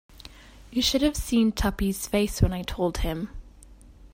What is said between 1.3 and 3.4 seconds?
Tuppy's face when I told him.